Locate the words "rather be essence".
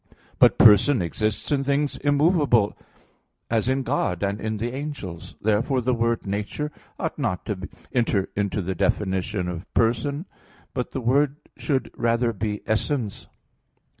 11.95-13.27